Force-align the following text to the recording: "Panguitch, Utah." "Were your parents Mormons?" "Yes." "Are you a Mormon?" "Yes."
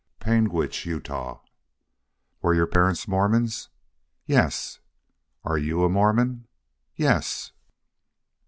"Panguitch, 0.19 0.83
Utah." 0.87 1.41
"Were 2.41 2.55
your 2.55 2.65
parents 2.65 3.07
Mormons?" 3.07 3.69
"Yes." 4.25 4.79
"Are 5.45 5.59
you 5.59 5.83
a 5.83 5.89
Mormon?" 5.89 6.47
"Yes." 6.95 7.51